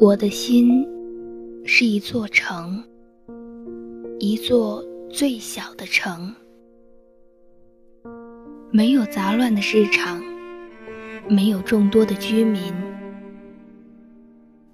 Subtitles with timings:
[0.00, 0.86] 我的心
[1.64, 2.82] 是一座城，
[4.18, 6.34] 一座最小的城，
[8.70, 10.22] 没有杂乱的市场，
[11.28, 12.72] 没有众多的居民，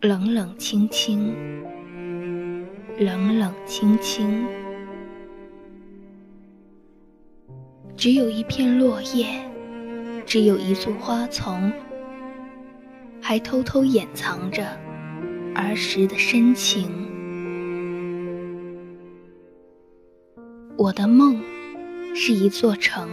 [0.00, 1.34] 冷冷清清，
[2.98, 4.46] 冷冷清清，
[8.00, 9.27] 只有一片落叶，
[10.24, 11.70] 只有一簇花丛，
[13.20, 14.66] 还偷偷掩藏着。
[15.54, 16.88] 儿时的深情，
[20.78, 21.42] 我的梦
[22.14, 23.06] 是一座城，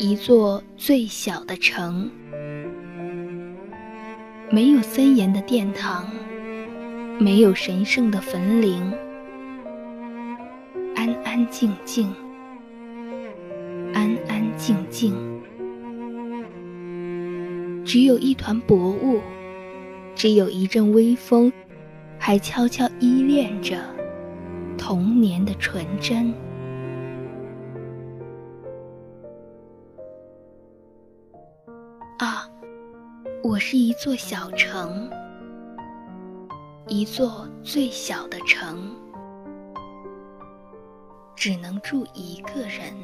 [0.00, 2.10] 一座最小的城，
[4.50, 6.10] 没有森严的殿堂，
[7.20, 8.92] 没有神圣的坟陵，
[10.96, 12.12] 安安静静，
[14.56, 15.14] 静静，
[17.84, 19.20] 只有一团薄雾。
[20.16, 21.52] 只有一阵微风，
[22.20, 23.76] 还悄悄依恋着
[24.78, 26.32] 童年的纯真。
[32.18, 32.48] 啊，
[33.42, 35.10] 我是一座小城，
[36.86, 38.94] 一座最小的城，
[41.34, 42.94] 只能住一个人，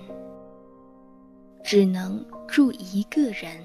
[1.62, 3.60] 只能住一个人。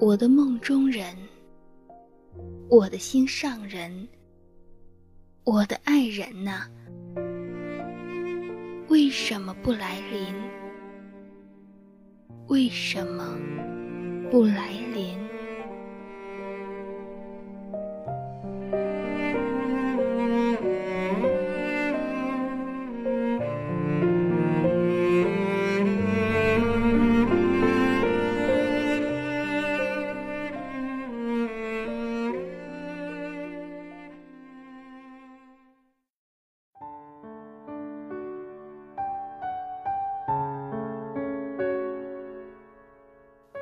[0.00, 1.16] 我的梦中人，
[2.68, 4.06] 我的心上人，
[5.44, 6.68] 我的爱人呐，
[8.88, 10.34] 为什么不来临？
[12.46, 13.36] 为什么
[14.30, 15.18] 不来临？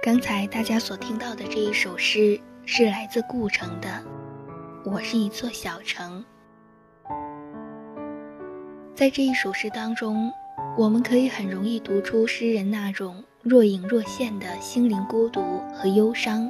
[0.07, 3.89] 刚才大家所听到的这一首诗是来自顾城的
[4.89, 6.25] 《我是一座小城》。
[8.95, 10.31] 在这一首诗当中，
[10.79, 15.43] 我们可以很容易读出诗人那种若隐若现的心灵孤独
[15.75, 16.49] 和忧伤。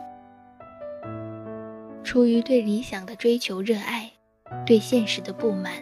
[2.05, 4.12] 出于对理想的追求热爱，
[4.66, 5.72] 对现实的不满，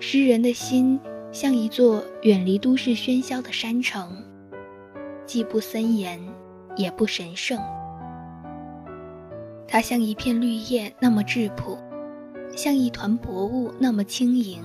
[0.00, 0.98] 诗人的心
[1.30, 4.24] 像一座远离都市喧嚣的山城。
[5.28, 6.18] 既不森严，
[6.74, 7.60] 也不神圣。
[9.68, 11.78] 它像一片绿叶那么质朴，
[12.56, 14.62] 像一团薄雾那么轻盈。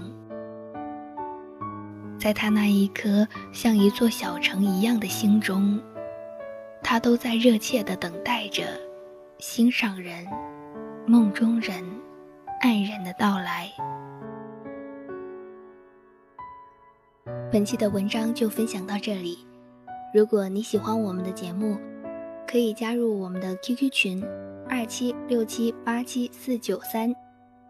[2.17, 5.77] 在他那一颗像一座小城一样的心中，
[6.81, 8.63] 他都在热切地等待着
[9.39, 10.25] 心上人、
[11.05, 11.83] 梦中人、
[12.61, 13.69] 爱人的到来。
[17.51, 19.45] 本期的文章就分享到这里。
[20.13, 21.75] 如果你喜欢我们的节目，
[22.47, 24.23] 可以加入我们的 QQ 群
[24.69, 27.11] 二七六七八七四九三，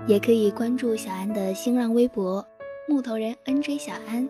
[0.07, 2.45] 也可以关注小安的新浪微博
[2.89, 4.27] 木头人 NJ 小安，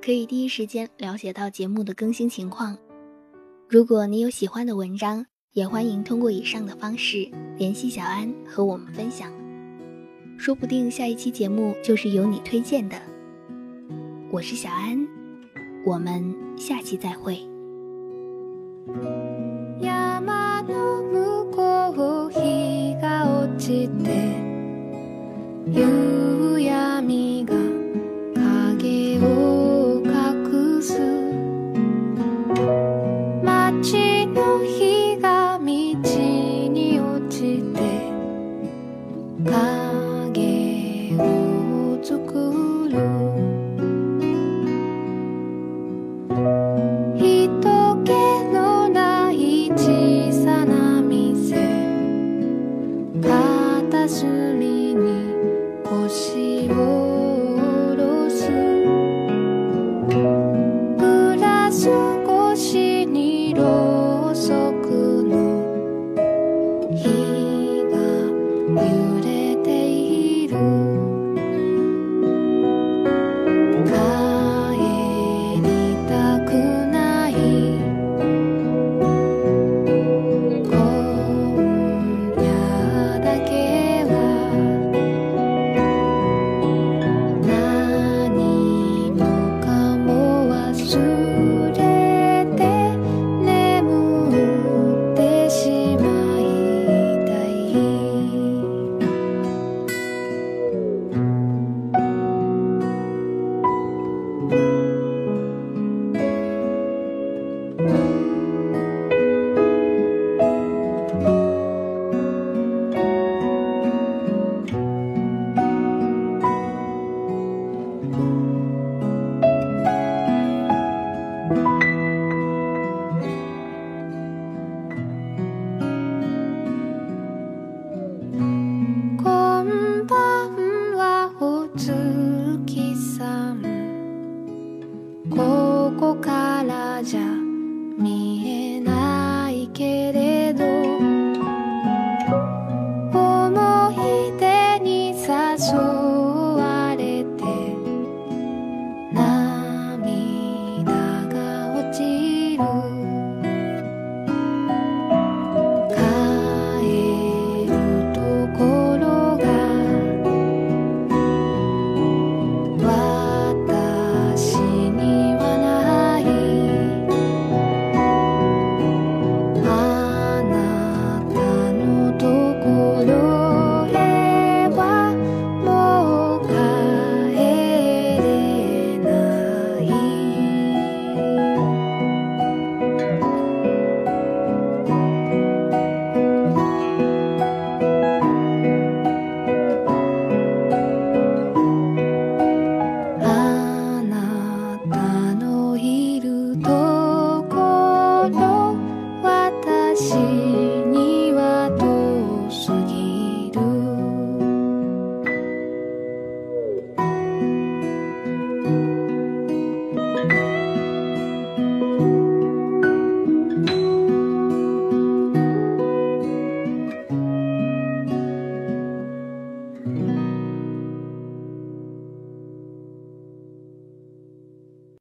[0.00, 2.78] 可以第一时间了解到节目的更新情况。
[3.68, 7.28] 如果你有喜欢的文章，也欢迎通过以上的方式
[7.58, 9.28] 联系小安和我们分享，
[10.38, 12.96] 说不定下一期节目就是由你推荐的。
[14.30, 15.09] 我是小安。
[15.85, 17.37] 我们下期再会。
[19.79, 24.55] 山の向こう日が落ちて
[62.60, 62.99] she